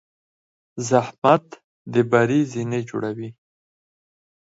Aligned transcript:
زحمت 0.89 1.45
د 1.93 1.95
بری 2.11 2.41
زینې 2.51 2.81
جوړوي. 2.89 3.29